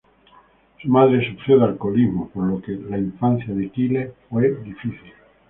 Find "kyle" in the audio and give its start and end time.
3.69-4.11